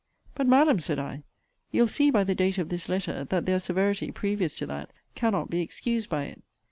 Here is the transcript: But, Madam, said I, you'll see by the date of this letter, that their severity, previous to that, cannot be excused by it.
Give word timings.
But, 0.33 0.47
Madam, 0.47 0.79
said 0.79 0.97
I, 0.97 1.21
you'll 1.69 1.87
see 1.87 2.09
by 2.09 2.23
the 2.23 2.33
date 2.33 2.57
of 2.57 2.69
this 2.69 2.89
letter, 2.89 3.23
that 3.25 3.45
their 3.45 3.59
severity, 3.59 4.11
previous 4.11 4.55
to 4.55 4.65
that, 4.65 4.89
cannot 5.13 5.51
be 5.51 5.61
excused 5.61 6.09
by 6.09 6.23
it. 6.23 6.41